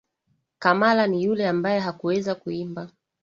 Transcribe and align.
Kamala 0.59 1.07
ni 1.07 1.23
yule 1.23 1.47
ambaye 1.47 1.79
hakuweza 1.79 2.35
kuimba. 2.35 2.87